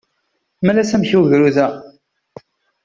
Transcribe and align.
Mel-as 0.65 0.91
amek 0.95 1.11
i 1.13 1.17
ugrud-a. 1.19 1.67